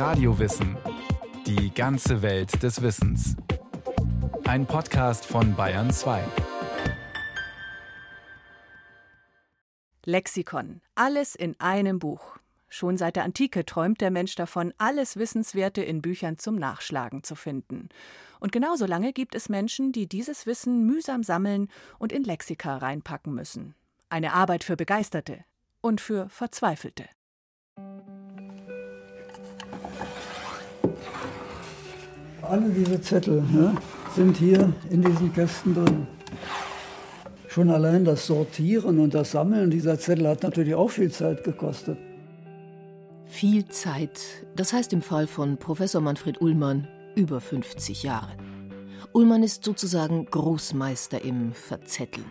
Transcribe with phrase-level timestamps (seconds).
[0.00, 0.78] Radiowissen.
[1.44, 3.36] Die ganze Welt des Wissens.
[4.44, 6.24] Ein Podcast von Bayern 2.
[10.06, 10.80] Lexikon.
[10.94, 12.38] Alles in einem Buch.
[12.70, 17.34] Schon seit der Antike träumt der Mensch davon, alles Wissenswerte in Büchern zum Nachschlagen zu
[17.34, 17.90] finden.
[18.38, 23.34] Und genauso lange gibt es Menschen, die dieses Wissen mühsam sammeln und in Lexika reinpacken
[23.34, 23.74] müssen.
[24.08, 25.44] Eine Arbeit für Begeisterte
[25.82, 27.04] und für Verzweifelte.
[32.50, 33.76] Alle diese Zettel ne,
[34.16, 36.08] sind hier in diesen Kästen drin.
[37.46, 41.96] Schon allein das Sortieren und das Sammeln dieser Zettel hat natürlich auch viel Zeit gekostet.
[43.24, 44.20] Viel Zeit,
[44.56, 48.32] das heißt im Fall von Professor Manfred Ullmann über 50 Jahre.
[49.12, 52.26] Ullmann ist sozusagen Großmeister im Verzetteln.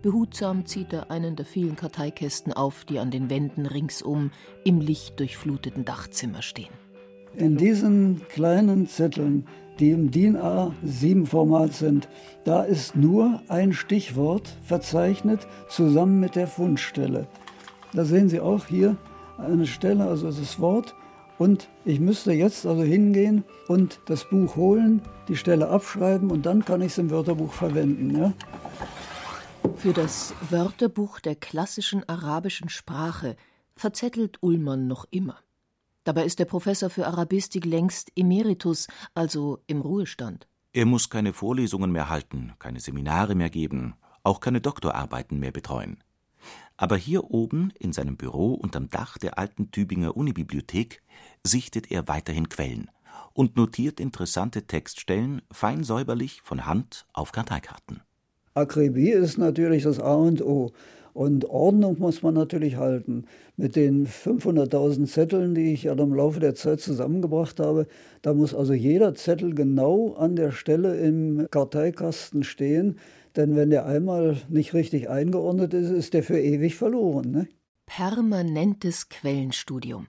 [0.00, 4.30] Behutsam zieht er einen der vielen Karteikästen auf, die an den Wänden ringsum
[4.64, 6.89] im lichtdurchfluteten Dachzimmer stehen.
[7.36, 9.46] In diesen kleinen Zetteln,
[9.78, 12.08] die im DIN A7-Format sind,
[12.44, 17.26] da ist nur ein Stichwort verzeichnet, zusammen mit der Fundstelle.
[17.92, 18.96] Da sehen Sie auch hier
[19.38, 20.94] eine Stelle, also das Wort.
[21.38, 26.64] Und ich müsste jetzt also hingehen und das Buch holen, die Stelle abschreiben und dann
[26.64, 28.14] kann ich es im Wörterbuch verwenden.
[28.14, 28.32] Ja?
[29.76, 33.36] Für das Wörterbuch der klassischen arabischen Sprache
[33.74, 35.38] verzettelt Ullmann noch immer.
[36.04, 40.48] Dabei ist der Professor für Arabistik längst Emeritus, also im Ruhestand.
[40.72, 46.02] Er muss keine Vorlesungen mehr halten, keine Seminare mehr geben, auch keine Doktorarbeiten mehr betreuen.
[46.76, 51.02] Aber hier oben in seinem Büro unterm Dach der alten Tübinger Unibibliothek
[51.44, 52.90] sichtet er weiterhin Quellen
[53.34, 58.00] und notiert interessante Textstellen fein säuberlich von Hand auf Karteikarten.
[58.54, 60.72] Akribie ist natürlich das A und O.
[61.12, 63.24] Und Ordnung muss man natürlich halten.
[63.56, 67.86] Mit den 500.000 Zetteln, die ich ja im Laufe der Zeit zusammengebracht habe,
[68.22, 72.98] da muss also jeder Zettel genau an der Stelle im Karteikasten stehen,
[73.36, 77.30] denn wenn der einmal nicht richtig eingeordnet ist, ist der für ewig verloren.
[77.30, 77.48] Ne?
[77.86, 80.06] Permanentes Quellenstudium.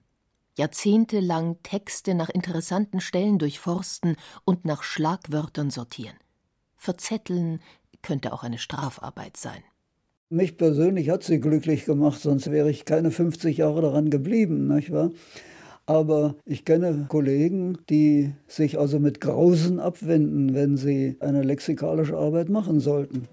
[0.58, 6.16] Jahrzehntelang Texte nach interessanten Stellen durchforsten und nach Schlagwörtern sortieren.
[6.76, 7.62] Verzetteln
[8.02, 9.64] könnte auch eine Strafarbeit sein.
[10.34, 14.90] Mich persönlich hat sie glücklich gemacht, sonst wäre ich keine 50 Jahre daran geblieben, nicht
[14.90, 15.12] wahr?
[15.86, 22.48] Aber ich kenne Kollegen, die sich also mit Grausen abwenden, wenn sie eine lexikalische Arbeit
[22.48, 23.28] machen sollten.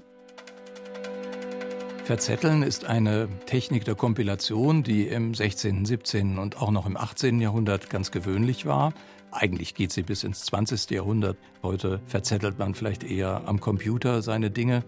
[2.03, 6.37] Verzetteln ist eine Technik der Kompilation, die im 16., 17.
[6.37, 7.41] und auch noch im 18.
[7.41, 8.93] Jahrhundert ganz gewöhnlich war.
[9.31, 10.91] Eigentlich geht sie bis ins 20.
[10.91, 11.37] Jahrhundert.
[11.63, 14.83] Heute verzettelt man vielleicht eher am Computer seine Dinge.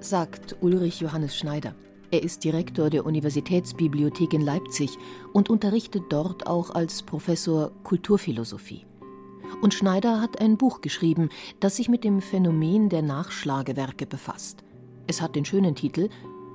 [0.00, 1.74] Sagt Ulrich Johannes Schneider.
[2.10, 4.90] Er ist Direktor der Universitätsbibliothek in Leipzig
[5.32, 8.86] und unterrichtet dort auch als Professor Kulturphilosophie.
[9.62, 11.30] Und Schneider hat ein Buch geschrieben,
[11.60, 14.62] das sich mit dem Phänomen der Nachschlagewerke befasst.
[15.06, 16.08] Es hat den schönen Titel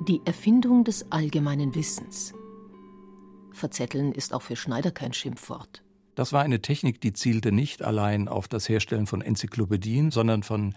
[0.07, 2.33] Die Erfindung des allgemeinen Wissens.
[3.51, 5.83] Verzetteln ist auch für Schneider kein Schimpfwort.
[6.15, 10.75] Das war eine Technik, die zielte nicht allein auf das Herstellen von Enzyklopädien, sondern von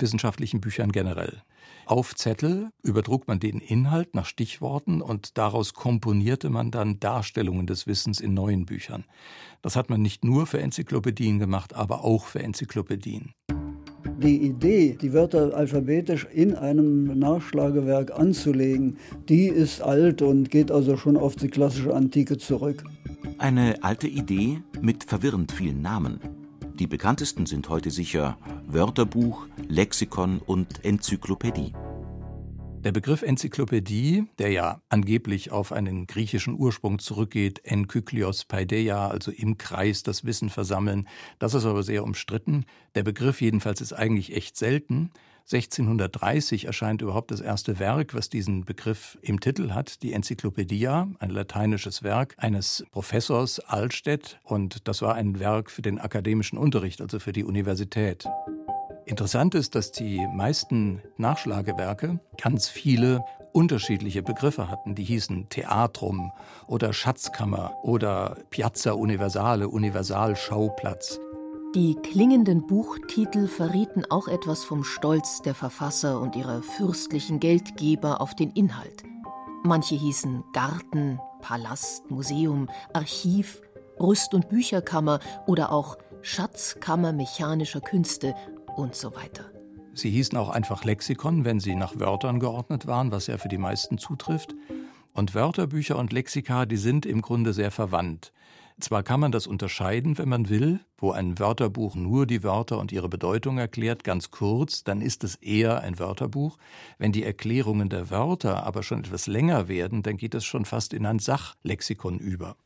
[0.00, 1.42] wissenschaftlichen Büchern generell.
[1.86, 7.86] Auf Zettel übertrug man den Inhalt nach Stichworten und daraus komponierte man dann Darstellungen des
[7.86, 9.04] Wissens in neuen Büchern.
[9.62, 13.34] Das hat man nicht nur für Enzyklopädien gemacht, aber auch für Enzyklopädien.
[14.22, 18.96] Die Idee, die Wörter alphabetisch in einem Nachschlagewerk anzulegen,
[19.28, 22.82] die ist alt und geht also schon auf die klassische Antike zurück.
[23.38, 26.45] Eine alte Idee mit verwirrend vielen Namen.
[26.78, 31.72] Die bekanntesten sind heute sicher Wörterbuch, Lexikon und Enzyklopädie.
[32.80, 39.56] Der Begriff Enzyklopädie, der ja angeblich auf einen griechischen Ursprung zurückgeht, enkyklios paideia, also im
[39.56, 42.66] Kreis das Wissen versammeln, das ist aber sehr umstritten.
[42.94, 45.10] Der Begriff jedenfalls ist eigentlich echt selten.
[45.52, 51.30] 1630 erscheint überhaupt das erste Werk, was diesen Begriff im Titel hat, die Enzyklopädia, ein
[51.30, 54.40] lateinisches Werk eines Professors Altstedt.
[54.42, 58.26] Und das war ein Werk für den akademischen Unterricht, also für die Universität.
[59.04, 64.96] Interessant ist, dass die meisten Nachschlagewerke ganz viele unterschiedliche Begriffe hatten.
[64.96, 66.32] Die hießen Theatrum
[66.66, 71.20] oder Schatzkammer oder Piazza Universale, Universalschauplatz.
[71.74, 78.34] Die klingenden Buchtitel verrieten auch etwas vom Stolz der Verfasser und ihrer fürstlichen Geldgeber auf
[78.34, 79.02] den Inhalt.
[79.62, 83.60] Manche hießen Garten, Palast, Museum, Archiv,
[84.00, 88.34] Rüst- und Bücherkammer oder auch Schatzkammer mechanischer Künste
[88.76, 89.44] und so weiter.
[89.92, 93.58] Sie hießen auch einfach Lexikon, wenn sie nach Wörtern geordnet waren, was ja für die
[93.58, 94.54] meisten zutrifft.
[95.12, 98.32] Und Wörterbücher und Lexika, die sind im Grunde sehr verwandt.
[98.78, 102.92] Zwar kann man das unterscheiden, wenn man will, wo ein Wörterbuch nur die Wörter und
[102.92, 106.58] ihre Bedeutung erklärt, ganz kurz, dann ist es eher ein Wörterbuch.
[106.98, 110.92] Wenn die Erklärungen der Wörter aber schon etwas länger werden, dann geht es schon fast
[110.92, 112.56] in ein Sachlexikon über.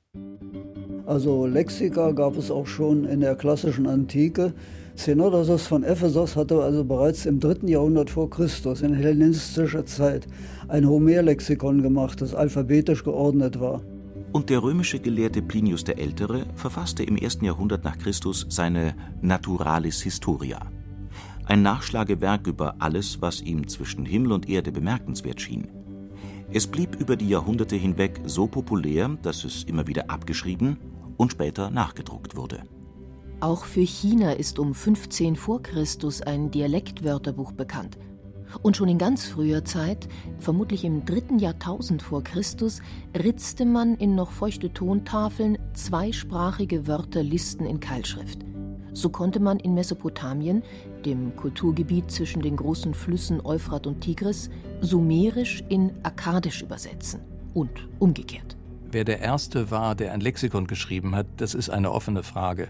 [1.06, 4.52] Also Lexika gab es auch schon in der klassischen Antike.
[4.96, 10.26] Zenodosos von Ephesos hatte also bereits im dritten Jahrhundert vor Christus in hellenistischer Zeit
[10.66, 13.80] ein Homerlexikon gemacht, das alphabetisch geordnet war.
[14.32, 20.02] Und der römische Gelehrte Plinius der Ältere verfasste im ersten Jahrhundert nach Christus seine Naturalis
[20.02, 20.70] Historia.
[21.46, 25.68] Ein Nachschlagewerk über alles, was ihm zwischen Himmel und Erde bemerkenswert schien.
[26.52, 30.76] Es blieb über die Jahrhunderte hinweg so populär, dass es immer wieder abgeschrieben
[31.16, 32.62] und später nachgedruckt wurde.
[33.40, 37.98] Auch für China ist um 15 vor Christus ein Dialektwörterbuch bekannt–
[38.62, 40.08] und schon in ganz früher Zeit,
[40.38, 42.80] vermutlich im dritten Jahrtausend vor Christus,
[43.16, 48.40] ritzte man in noch feuchte Tontafeln zweisprachige Wörterlisten in Keilschrift.
[48.92, 50.62] So konnte man in Mesopotamien,
[51.04, 54.50] dem Kulturgebiet zwischen den großen Flüssen Euphrat und Tigris,
[54.80, 57.20] Sumerisch in Akkadisch übersetzen
[57.54, 58.56] und umgekehrt.
[58.90, 62.68] Wer der Erste war, der ein Lexikon geschrieben hat, das ist eine offene Frage.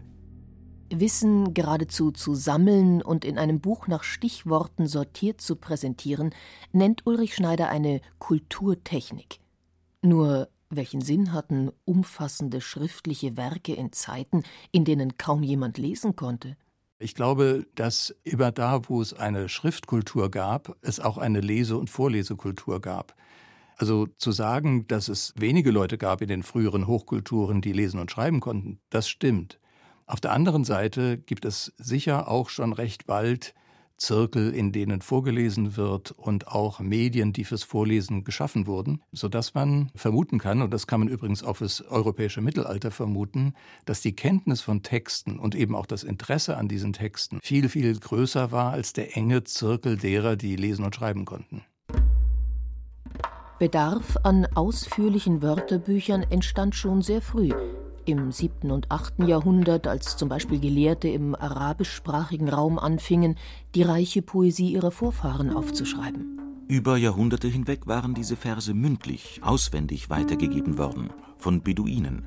[0.90, 6.34] Wissen geradezu zu sammeln und in einem Buch nach Stichworten sortiert zu präsentieren,
[6.72, 9.40] nennt Ulrich Schneider eine Kulturtechnik.
[10.02, 16.56] Nur welchen Sinn hatten umfassende schriftliche Werke in Zeiten, in denen kaum jemand lesen konnte?
[16.98, 21.90] Ich glaube, dass immer da, wo es eine Schriftkultur gab, es auch eine Lese- und
[21.90, 23.16] Vorlesekultur gab.
[23.76, 28.10] Also zu sagen, dass es wenige Leute gab in den früheren Hochkulturen, die lesen und
[28.10, 29.58] schreiben konnten, das stimmt.
[30.10, 33.54] Auf der anderen Seite gibt es sicher auch schon recht bald
[33.96, 39.92] Zirkel, in denen vorgelesen wird und auch Medien, die fürs Vorlesen geschaffen wurden, sodass man
[39.94, 43.54] vermuten kann, und das kann man übrigens auch fürs europäische Mittelalter vermuten,
[43.84, 47.96] dass die Kenntnis von Texten und eben auch das Interesse an diesen Texten viel, viel
[47.96, 51.62] größer war als der enge Zirkel derer, die lesen und schreiben konnten.
[53.60, 57.52] Bedarf an ausführlichen Wörterbüchern entstand schon sehr früh
[58.04, 58.70] im 7.
[58.70, 59.24] und 8.
[59.26, 63.36] Jahrhundert, als zum Beispiel Gelehrte im arabischsprachigen Raum anfingen,
[63.74, 66.40] die reiche Poesie ihrer Vorfahren aufzuschreiben.
[66.68, 72.26] Über Jahrhunderte hinweg waren diese Verse mündlich, auswendig weitergegeben worden, von Beduinen.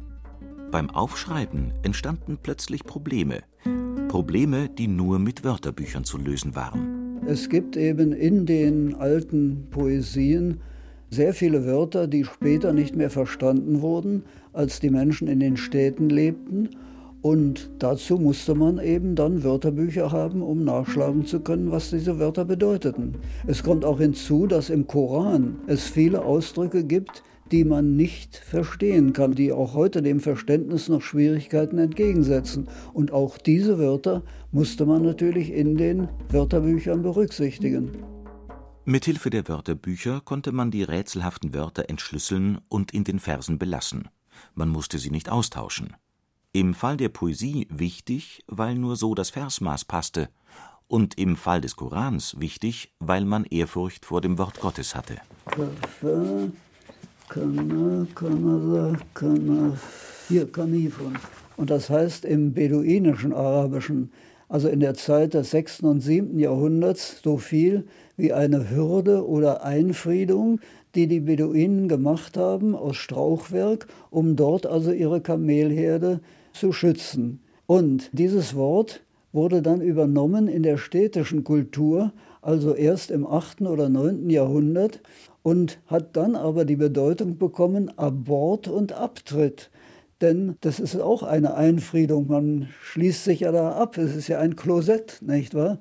[0.71, 3.43] Beim Aufschreiben entstanden plötzlich Probleme.
[4.07, 7.19] Probleme, die nur mit Wörterbüchern zu lösen waren.
[7.25, 10.59] Es gibt eben in den alten Poesien
[11.09, 14.23] sehr viele Wörter, die später nicht mehr verstanden wurden,
[14.53, 16.69] als die Menschen in den Städten lebten.
[17.21, 22.44] Und dazu musste man eben dann Wörterbücher haben, um nachschlagen zu können, was diese Wörter
[22.44, 23.15] bedeuteten.
[23.47, 29.13] Es kommt auch hinzu, dass im Koran es viele Ausdrücke gibt, die man nicht verstehen
[29.13, 32.67] kann, die auch heute dem Verständnis noch Schwierigkeiten entgegensetzen.
[32.94, 37.91] Und auch diese Wörter musste man natürlich in den Wörterbüchern berücksichtigen.
[38.85, 44.09] Mithilfe der Wörterbücher konnte man die rätselhaften Wörter entschlüsseln und in den Versen belassen.
[44.56, 45.95] Man musste sie nicht austauschen.
[46.51, 50.30] Im Fall der Poesie wichtig, weil nur so das Versmaß passte,
[50.88, 55.18] und im Fall des Korans wichtig, weil man Ehrfurcht vor dem Wort Gottes hatte.
[60.27, 61.18] Hier, Kanifon.
[61.57, 64.11] Und das heißt im beduinischen Arabischen,
[64.49, 65.81] also in der Zeit des 6.
[65.81, 66.37] und 7.
[66.37, 67.87] Jahrhunderts, so viel
[68.18, 70.59] wie eine Hürde oder Einfriedung,
[70.95, 76.19] die die Beduinen gemacht haben aus Strauchwerk, um dort also ihre Kamelherde
[76.54, 77.40] zu schützen.
[77.66, 83.62] Und dieses Wort wurde dann übernommen in der städtischen Kultur, also erst im 8.
[83.62, 84.30] oder 9.
[84.30, 85.02] Jahrhundert
[85.42, 89.71] und hat dann aber die Bedeutung bekommen Abort und Abtritt.
[90.21, 92.28] Denn das ist auch eine Einfriedung.
[92.28, 93.97] Man schließt sich ja da ab.
[93.97, 95.80] Es ist ja ein Klosett, nicht wahr?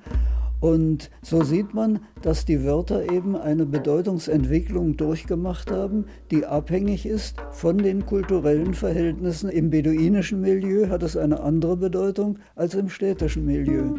[0.62, 7.40] Und so sieht man, dass die Wörter eben eine Bedeutungsentwicklung durchgemacht haben, die abhängig ist
[7.50, 9.50] von den kulturellen Verhältnissen.
[9.50, 13.96] Im beduinischen Milieu hat es eine andere Bedeutung als im städtischen Milieu.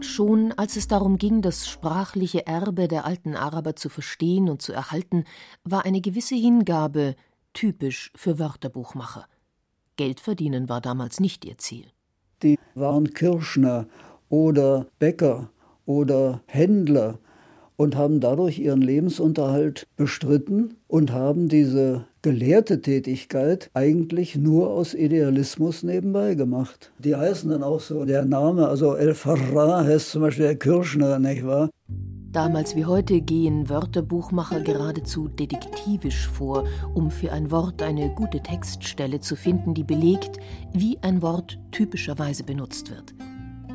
[0.00, 4.72] Schon als es darum ging, das sprachliche Erbe der alten Araber zu verstehen und zu
[4.72, 5.24] erhalten,
[5.64, 7.16] war eine gewisse Hingabe
[7.54, 9.26] typisch für Wörterbuchmacher.
[9.96, 11.86] Geld verdienen war damals nicht ihr Ziel.
[12.44, 13.88] Die waren Kirschner
[14.28, 15.50] oder Bäcker
[15.88, 17.18] oder Händler
[17.76, 25.82] und haben dadurch ihren Lebensunterhalt bestritten und haben diese gelehrte Tätigkeit eigentlich nur aus Idealismus
[25.82, 26.92] nebenbei gemacht.
[26.98, 31.18] Die heißen dann auch so, der Name, also El Farra heißt zum Beispiel der Kirschner,
[31.18, 31.70] nicht wahr?
[32.32, 39.20] Damals wie heute gehen Wörterbuchmacher geradezu detektivisch vor, um für ein Wort eine gute Textstelle
[39.20, 40.36] zu finden, die belegt,
[40.74, 43.14] wie ein Wort typischerweise benutzt wird.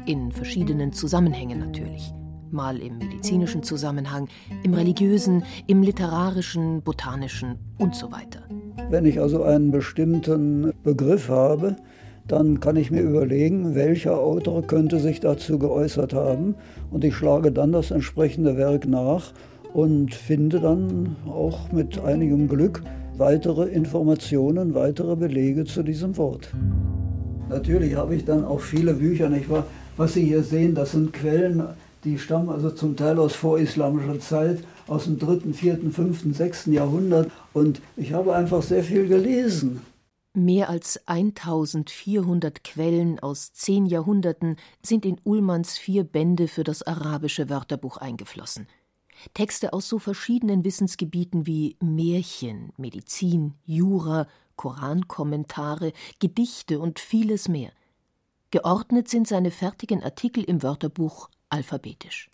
[0.05, 2.13] In verschiedenen Zusammenhängen natürlich.
[2.51, 4.27] Mal im medizinischen Zusammenhang,
[4.63, 8.41] im religiösen, im literarischen, botanischen und so weiter.
[8.89, 11.77] Wenn ich also einen bestimmten Begriff habe,
[12.27, 16.55] dann kann ich mir überlegen, welcher Autor könnte sich dazu geäußert haben
[16.91, 19.31] und ich schlage dann das entsprechende Werk nach
[19.73, 22.83] und finde dann auch mit einigem Glück
[23.17, 26.53] weitere Informationen, weitere Belege zu diesem Wort.
[27.49, 29.65] Natürlich habe ich dann auch viele Bücher, nicht wahr?
[29.95, 31.63] Was Sie hier sehen, das sind Quellen,
[32.03, 37.31] die stammen also zum Teil aus vorislamischer Zeit, aus dem dritten, vierten, fünften, sechsten Jahrhundert.
[37.53, 39.81] Und ich habe einfach sehr viel gelesen.
[40.35, 47.49] Mehr als 1400 Quellen aus zehn Jahrhunderten sind in Ullmanns vier Bände für das arabische
[47.49, 48.67] Wörterbuch eingeflossen.
[49.35, 57.71] Texte aus so verschiedenen Wissensgebieten wie Märchen, Medizin, Jura, Korankommentare, Gedichte und vieles mehr.
[58.53, 62.29] Geordnet sind seine fertigen Artikel im Wörterbuch alphabetisch.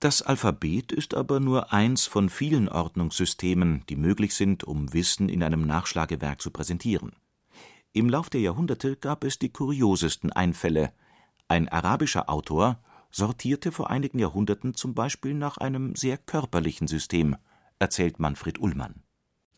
[0.00, 5.44] Das Alphabet ist aber nur eins von vielen Ordnungssystemen, die möglich sind, um Wissen in
[5.44, 7.12] einem Nachschlagewerk zu präsentieren.
[7.92, 10.92] Im Lauf der Jahrhunderte gab es die kuriosesten Einfälle.
[11.46, 12.80] Ein arabischer Autor
[13.12, 17.36] sortierte vor einigen Jahrhunderten zum Beispiel nach einem sehr körperlichen System,
[17.78, 19.04] erzählt Manfred Ullmann.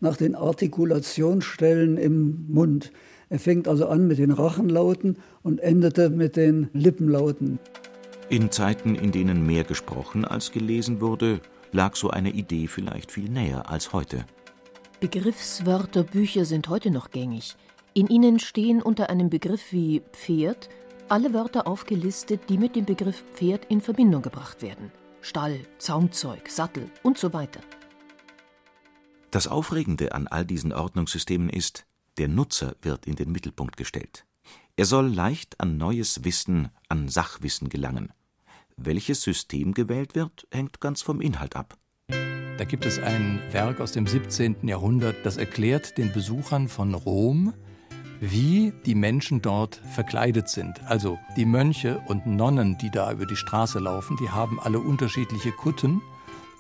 [0.02, 2.90] Nach den Artikulationsstellen im Mund.
[3.28, 7.60] Er fängt also an mit den Rachenlauten und endete mit den Lippenlauten.
[8.28, 11.40] In Zeiten, in denen mehr gesprochen als gelesen wurde,
[11.70, 14.24] lag so eine Idee vielleicht viel näher als heute.
[14.98, 17.54] Begriffswörterbücher sind heute noch gängig.
[17.94, 20.68] In ihnen stehen unter einem Begriff wie Pferd
[21.08, 24.90] alle Wörter aufgelistet, die mit dem Begriff Pferd in Verbindung gebracht werden.
[25.20, 27.60] Stall, Zaumzeug, Sattel und so weiter.
[29.32, 31.86] Das Aufregende an all diesen Ordnungssystemen ist,
[32.18, 34.26] der Nutzer wird in den Mittelpunkt gestellt.
[34.76, 38.12] Er soll leicht an neues Wissen, an Sachwissen gelangen.
[38.76, 41.78] Welches System gewählt wird, hängt ganz vom Inhalt ab.
[42.08, 44.68] Da gibt es ein Werk aus dem 17.
[44.68, 47.54] Jahrhundert, das erklärt den Besuchern von Rom,
[48.20, 50.82] wie die Menschen dort verkleidet sind.
[50.84, 55.52] Also die Mönche und Nonnen, die da über die Straße laufen, die haben alle unterschiedliche
[55.52, 56.02] Kutten.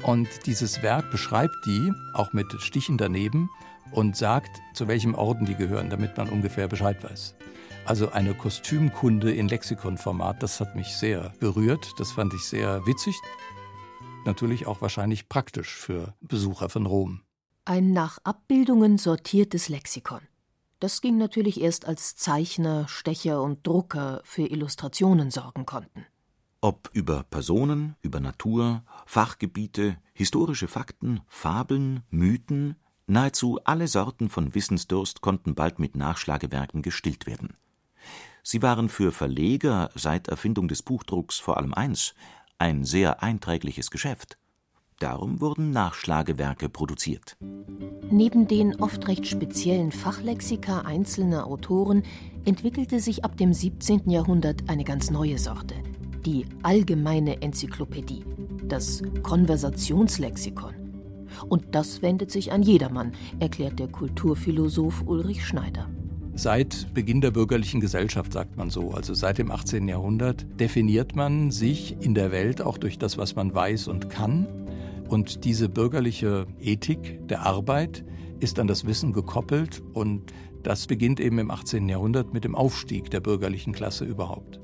[0.02, 3.48] Und dieses Werk beschreibt die, auch mit Stichen daneben,
[3.92, 7.34] und sagt, zu welchem Orden die gehören, damit man ungefähr Bescheid weiß.
[7.84, 13.16] Also eine Kostümkunde in Lexikonformat, das hat mich sehr berührt, das fand ich sehr witzig.
[14.24, 17.22] Natürlich auch wahrscheinlich praktisch für Besucher von Rom.
[17.64, 20.20] Ein nach Abbildungen sortiertes Lexikon.
[20.80, 26.06] Das ging natürlich erst als Zeichner, Stecher und Drucker für Illustrationen sorgen konnten.
[26.64, 32.76] Ob über Personen, über Natur, Fachgebiete, historische Fakten, Fabeln, Mythen,
[33.08, 37.56] nahezu alle Sorten von Wissensdurst konnten bald mit Nachschlagewerken gestillt werden.
[38.44, 42.14] Sie waren für Verleger seit Erfindung des Buchdrucks vor allem eins
[42.58, 44.38] ein sehr einträgliches Geschäft.
[45.00, 47.36] Darum wurden Nachschlagewerke produziert.
[48.08, 52.04] Neben den oft recht speziellen Fachlexika einzelner Autoren
[52.44, 54.08] entwickelte sich ab dem 17.
[54.08, 55.74] Jahrhundert eine ganz neue Sorte,
[56.26, 58.24] die allgemeine Enzyklopädie,
[58.64, 60.74] das Konversationslexikon.
[61.48, 65.88] Und das wendet sich an jedermann, erklärt der Kulturphilosoph Ulrich Schneider.
[66.34, 69.86] Seit Beginn der bürgerlichen Gesellschaft, sagt man so, also seit dem 18.
[69.88, 74.46] Jahrhundert, definiert man sich in der Welt auch durch das, was man weiß und kann
[75.12, 78.02] und diese bürgerliche Ethik der Arbeit
[78.40, 81.86] ist an das Wissen gekoppelt und das beginnt eben im 18.
[81.86, 84.61] Jahrhundert mit dem Aufstieg der bürgerlichen Klasse überhaupt.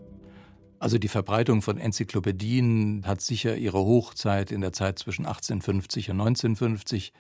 [0.79, 6.21] Also die Verbreitung von Enzyklopädien hat sicher ihre Hochzeit in der Zeit zwischen 1850 und
[6.21, 7.13] 1950,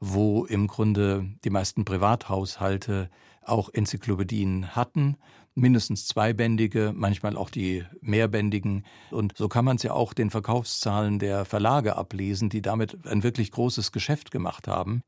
[0.00, 3.10] wo im Grunde die meisten Privathaushalte
[3.44, 5.16] auch Enzyklopädien hatten
[5.54, 8.84] mindestens zweibändige, manchmal auch die mehrbändigen.
[9.10, 13.22] Und so kann man es ja auch den Verkaufszahlen der Verlage ablesen, die damit ein
[13.22, 15.02] wirklich großes Geschäft gemacht haben.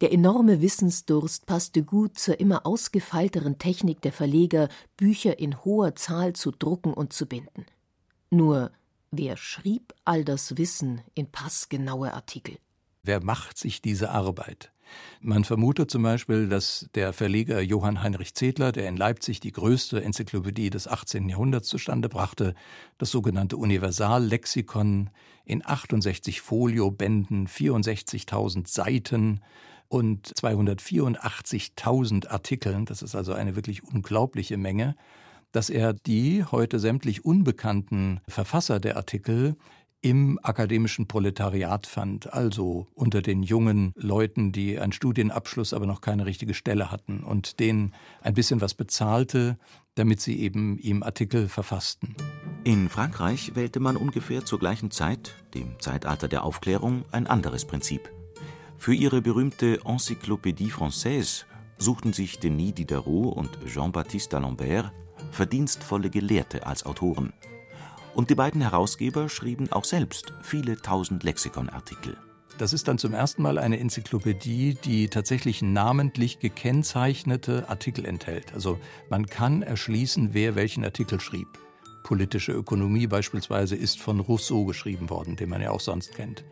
[0.00, 6.34] Der enorme Wissensdurst passte gut zur immer ausgefeilteren Technik der Verleger, Bücher in hoher Zahl
[6.34, 7.66] zu drucken und zu binden.
[8.30, 8.70] Nur,
[9.10, 12.58] wer schrieb all das Wissen in passgenaue Artikel?
[13.02, 14.70] Wer macht sich diese Arbeit?
[15.20, 20.02] Man vermutet zum Beispiel, dass der Verleger Johann Heinrich Zedler, der in Leipzig die größte
[20.02, 21.28] Enzyklopädie des 18.
[21.28, 22.54] Jahrhunderts zustande brachte,
[22.98, 25.10] das sogenannte Universallexikon
[25.44, 29.40] in 68 Foliobänden, 64.000 Seiten
[29.88, 34.96] und 284.000 Artikeln, das ist also eine wirklich unglaubliche Menge,
[35.52, 39.56] dass er die heute sämtlich unbekannten Verfasser der Artikel
[40.00, 46.24] im akademischen Proletariat fand, also unter den jungen Leuten, die einen Studienabschluss, aber noch keine
[46.24, 49.58] richtige Stelle hatten und denen ein bisschen was bezahlte,
[49.96, 52.14] damit sie eben ihm Artikel verfassten.
[52.62, 58.17] In Frankreich wählte man ungefähr zur gleichen Zeit, dem Zeitalter der Aufklärung, ein anderes Prinzip.
[58.78, 61.44] Für ihre berühmte Encyclopédie Française
[61.78, 64.92] suchten sich Denis Diderot und Jean-Baptiste d'Alembert
[65.32, 67.32] verdienstvolle Gelehrte als Autoren.
[68.14, 72.16] Und die beiden Herausgeber schrieben auch selbst viele tausend Lexikonartikel.
[72.56, 78.54] Das ist dann zum ersten Mal eine Enzyklopädie, die tatsächlich namentlich gekennzeichnete Artikel enthält.
[78.54, 78.78] Also
[79.10, 81.48] man kann erschließen, wer welchen Artikel schrieb.
[82.04, 86.44] Politische Ökonomie beispielsweise ist von Rousseau geschrieben worden, den man ja auch sonst kennt.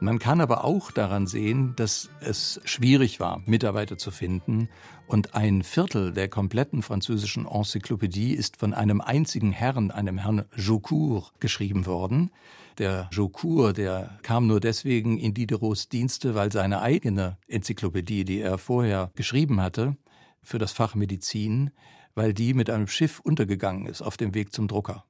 [0.00, 4.68] Man kann aber auch daran sehen, dass es schwierig war, Mitarbeiter zu finden.
[5.08, 11.32] Und ein Viertel der kompletten französischen Enzyklopädie ist von einem einzigen Herrn, einem Herrn Jaucourt,
[11.40, 12.30] geschrieben worden.
[12.78, 18.56] Der Jaucourt, der kam nur deswegen in Diderots Dienste, weil seine eigene Enzyklopädie, die er
[18.58, 19.96] vorher geschrieben hatte,
[20.42, 21.70] für das Fach Medizin,
[22.14, 25.04] weil die mit einem Schiff untergegangen ist auf dem Weg zum Drucker.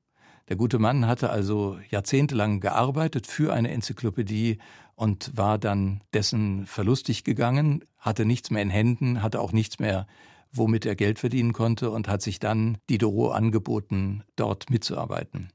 [0.48, 4.58] Der gute Mann hatte also jahrzehntelang gearbeitet für eine Enzyklopädie
[4.94, 10.06] und war dann dessen verlustig gegangen, hatte nichts mehr in Händen, hatte auch nichts mehr,
[10.50, 15.50] womit er Geld verdienen konnte und hat sich dann Diderot angeboten, dort mitzuarbeiten.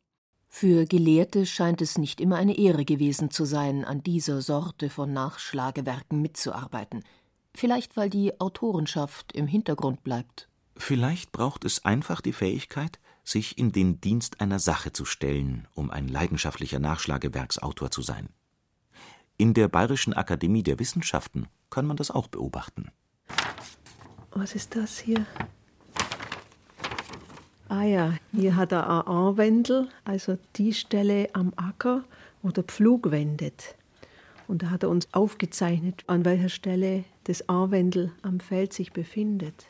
[0.47, 5.11] Für Gelehrte scheint es nicht immer eine Ehre gewesen zu sein, an dieser Sorte von
[5.11, 7.03] Nachschlagewerken mitzuarbeiten.
[7.55, 10.47] Vielleicht weil die Autorenschaft im Hintergrund bleibt.
[10.77, 15.89] Vielleicht braucht es einfach die Fähigkeit, sich in den Dienst einer Sache zu stellen, um
[15.89, 18.29] ein leidenschaftlicher Nachschlagewerksautor zu sein.
[19.37, 22.91] In der Bayerischen Akademie der Wissenschaften kann man das auch beobachten.
[24.31, 25.25] Was ist das hier?
[27.69, 32.03] Ah ja, hier hat er ein Anwendel, also die Stelle am Acker,
[32.41, 33.75] wo der Pflug wendet.
[34.47, 39.65] Und da hat er uns aufgezeichnet, an welcher Stelle das Anwendel am Feld sich befindet.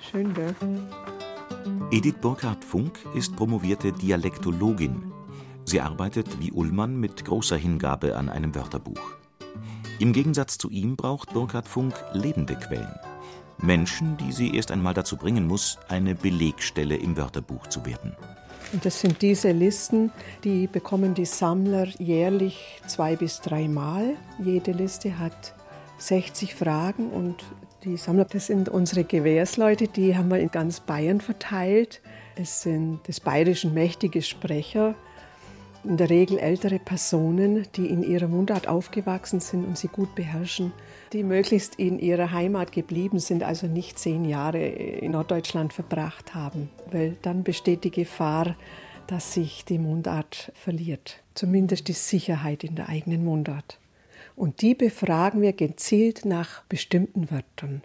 [0.00, 0.54] Schön, gell?
[1.90, 5.12] Edith Burkhardt Funk ist promovierte Dialektologin.
[5.64, 9.16] Sie arbeitet wie Ullmann mit großer Hingabe an einem Wörterbuch.
[9.98, 12.94] Im Gegensatz zu ihm braucht Burkhard Funk lebende Quellen.
[13.58, 18.16] Menschen, die sie erst einmal dazu bringen muss, eine Belegstelle im Wörterbuch zu werden.
[18.72, 20.12] Und das sind diese Listen,
[20.44, 24.16] die bekommen die Sammler jährlich zwei bis dreimal.
[24.38, 25.54] Jede Liste hat
[25.98, 27.44] 60 Fragen und
[27.84, 32.00] die Sammler, das sind unsere Gewährsleute, die haben wir in ganz Bayern verteilt.
[32.36, 34.94] Es sind des Bayerischen mächtige Sprecher,
[35.82, 40.72] in der Regel ältere Personen, die in ihrer Mundart aufgewachsen sind und sie gut beherrschen,
[41.14, 46.68] die möglichst in ihrer Heimat geblieben sind, also nicht zehn Jahre in Norddeutschland verbracht haben,
[46.90, 48.56] weil dann besteht die Gefahr,
[49.06, 53.78] dass sich die Mundart verliert, zumindest die Sicherheit in der eigenen Mundart.
[54.36, 57.82] Und die befragen wir gezielt nach bestimmten Wörtern.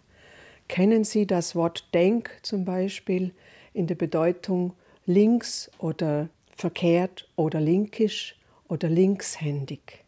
[0.67, 3.34] Kennen Sie das Wort Denk zum Beispiel
[3.73, 4.73] in der Bedeutung
[5.05, 8.36] links oder verkehrt oder linkisch
[8.67, 10.03] oder linkshändig?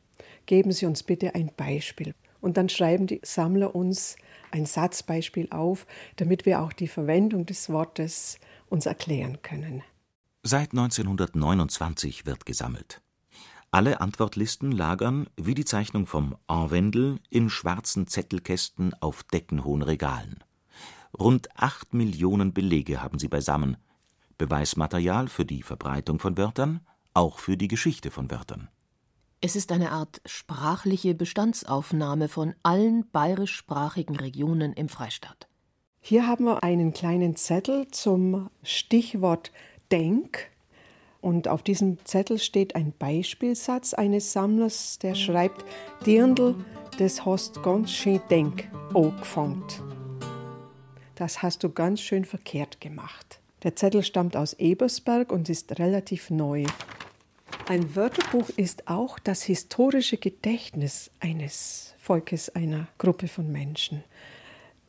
[0.45, 2.13] Geben Sie uns bitte ein Beispiel.
[2.39, 4.15] Und dann schreiben die Sammler uns
[4.51, 9.83] ein Satzbeispiel auf, damit wir auch die Verwendung des Wortes uns erklären können.
[10.43, 13.01] Seit 1929 wird gesammelt.
[13.69, 20.43] Alle Antwortlisten lagern, wie die Zeichnung vom Anwendel, in schwarzen Zettelkästen auf deckenhohen Regalen.
[21.17, 23.77] Rund acht Millionen Belege haben sie beisammen.
[24.37, 26.79] Beweismaterial für die Verbreitung von Wörtern,
[27.13, 28.69] auch für die Geschichte von Wörtern.
[29.41, 35.47] Es ist eine Art sprachliche Bestandsaufnahme von allen bayerischsprachigen Regionen im Freistaat.
[35.99, 39.51] Hier haben wir einen kleinen Zettel zum Stichwort
[39.91, 40.49] Denk
[41.21, 45.65] und auf diesem Zettel steht ein Beispielsatz eines Sammlers, der schreibt:
[46.05, 46.55] Dirndl,
[46.97, 49.63] das hast ganz schön denk angefangen.
[51.15, 53.39] Das hast du ganz schön verkehrt gemacht.
[53.63, 56.65] Der Zettel stammt aus Ebersberg und ist relativ neu.
[57.67, 64.03] Ein Wörterbuch ist auch das historische Gedächtnis eines Volkes, einer Gruppe von Menschen.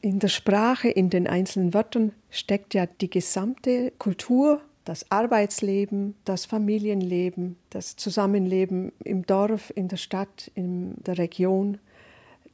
[0.01, 6.47] In der Sprache, in den einzelnen Wörtern steckt ja die gesamte Kultur das Arbeitsleben, das
[6.47, 11.77] Familienleben, das Zusammenleben im Dorf, in der Stadt, in der Region,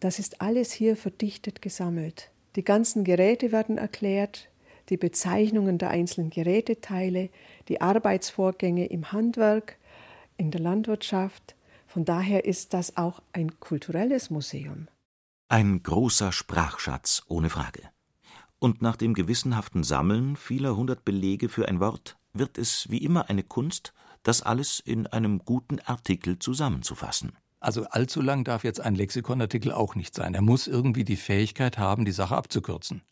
[0.01, 2.33] das ist alles hier verdichtet gesammelt.
[2.57, 4.49] Die ganzen Geräte werden erklärt,
[4.89, 7.31] die Bezeichnungen der einzelnen Geräteteile,
[7.69, 9.77] die Arbeitsvorgänge im Handwerk,
[10.37, 11.55] in der Landwirtschaft.
[11.87, 14.89] Von daher ist das auch ein kulturelles Museum.
[15.49, 17.83] Ein großer Sprachschatz, ohne Frage.
[18.59, 23.31] Und nach dem gewissenhaften Sammeln vieler hundert Belege für ein Wort wird es wie immer
[23.31, 27.33] eine Kunst, das alles in einem guten Artikel zusammenzufassen.
[27.61, 30.35] Also allzu lang darf jetzt ein Lexikonartikel auch nicht sein.
[30.35, 33.03] Er muss irgendwie die Fähigkeit haben, die Sache abzukürzen.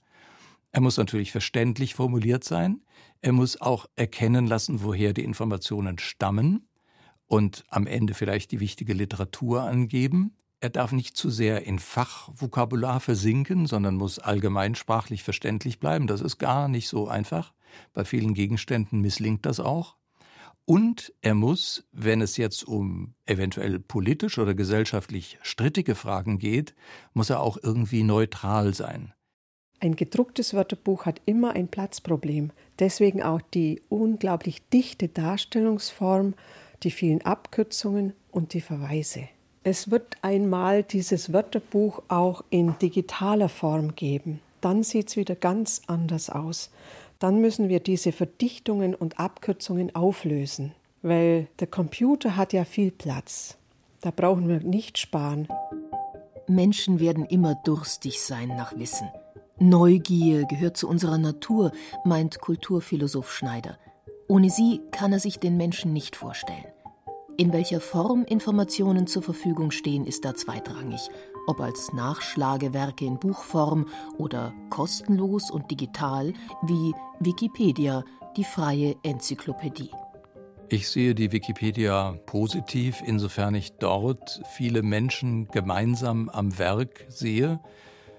[0.72, 2.82] Er muss natürlich verständlich formuliert sein.
[3.20, 6.68] Er muss auch erkennen lassen, woher die Informationen stammen
[7.26, 10.36] und am Ende vielleicht die wichtige Literatur angeben.
[10.62, 16.06] Er darf nicht zu sehr in Fachvokabular versinken, sondern muss allgemeinsprachlich verständlich bleiben.
[16.06, 17.52] Das ist gar nicht so einfach.
[17.94, 19.96] Bei vielen Gegenständen misslingt das auch.
[20.64, 26.76] Und er muss, wenn es jetzt um eventuell politisch oder gesellschaftlich strittige Fragen geht,
[27.12, 29.12] muss er auch irgendwie neutral sein.
[29.80, 32.52] Ein gedrucktes Wörterbuch hat immer ein Platzproblem.
[32.78, 36.34] Deswegen auch die unglaublich dichte Darstellungsform,
[36.84, 39.28] die vielen Abkürzungen und die Verweise.
[39.64, 44.40] Es wird einmal dieses Wörterbuch auch in digitaler Form geben.
[44.60, 46.70] Dann sieht es wieder ganz anders aus
[47.22, 50.72] dann müssen wir diese Verdichtungen und Abkürzungen auflösen,
[51.02, 53.56] weil der Computer hat ja viel Platz.
[54.00, 55.46] Da brauchen wir nicht sparen.
[56.48, 59.08] Menschen werden immer durstig sein nach Wissen.
[59.60, 61.70] Neugier gehört zu unserer Natur,
[62.04, 63.78] meint Kulturphilosoph Schneider.
[64.26, 66.64] Ohne sie kann er sich den Menschen nicht vorstellen.
[67.36, 71.08] In welcher Form Informationen zur Verfügung stehen, ist da zweitrangig
[71.46, 73.86] ob als Nachschlagewerke in Buchform
[74.18, 78.04] oder kostenlos und digital wie Wikipedia,
[78.36, 79.90] die freie Enzyklopädie.
[80.68, 87.60] Ich sehe die Wikipedia positiv, insofern ich dort viele Menschen gemeinsam am Werk sehe,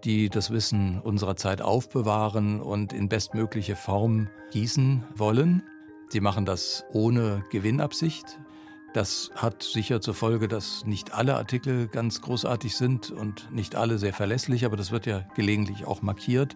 [0.04, 5.64] die das Wissen unserer Zeit aufbewahren und in bestmögliche Form gießen wollen.
[6.10, 8.38] Sie machen das ohne Gewinnabsicht.
[8.94, 13.98] Das hat sicher zur Folge, dass nicht alle Artikel ganz großartig sind und nicht alle
[13.98, 16.56] sehr verlässlich, aber das wird ja gelegentlich auch markiert.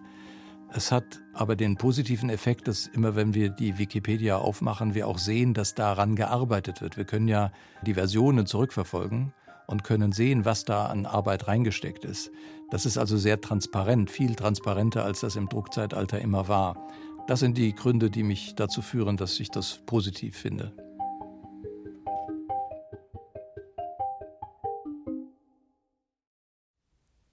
[0.70, 5.18] Es hat aber den positiven Effekt, dass immer wenn wir die Wikipedia aufmachen, wir auch
[5.18, 6.96] sehen, dass daran gearbeitet wird.
[6.96, 7.50] Wir können ja
[7.84, 9.32] die Versionen zurückverfolgen
[9.66, 12.30] und können sehen, was da an Arbeit reingesteckt ist.
[12.70, 16.86] Das ist also sehr transparent, viel transparenter, als das im Druckzeitalter immer war.
[17.26, 20.87] Das sind die Gründe, die mich dazu führen, dass ich das positiv finde.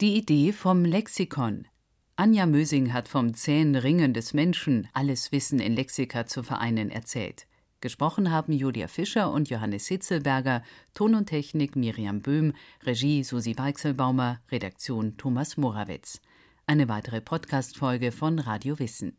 [0.02, 1.70] Die Idee vom Lexikon.
[2.18, 7.48] Anja Mösing hat vom zähen Ringen des Menschen, alles Wissen in Lexika zu vereinen, erzählt.
[7.80, 12.52] Gesprochen haben Julia Fischer und Johannes Hitzelberger, Ton und Technik Miriam Böhm,
[12.84, 16.20] Regie Susi Weichselbaumer, Redaktion Thomas Morawetz.
[16.68, 19.18] Eine weitere Podcast-Folge von Radio Wissen.